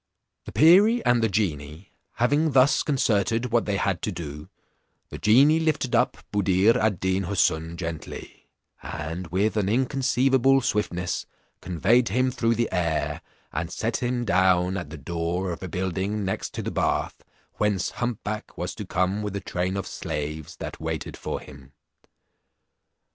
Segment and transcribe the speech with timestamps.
[0.45, 4.49] The perie and the genie having thus concerted what they had to do,
[5.09, 8.47] the genie lifted up Buddir ad Deen Houssun gently,
[8.81, 11.27] and with an inconceivable swiftness
[11.61, 13.21] conveyed him through the air
[13.53, 17.23] and set him down at the door of a building next to the bath,
[17.57, 21.73] whence hump back was to come with a train of slaves that waited for him.